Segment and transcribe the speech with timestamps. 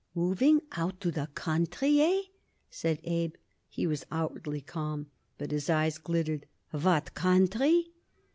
[0.15, 2.31] "Moving out to the country, hey?"
[2.71, 3.35] said Abe.
[3.69, 6.47] He was outwardly calm, but his eyes glittered.
[6.71, 7.91] "What country?"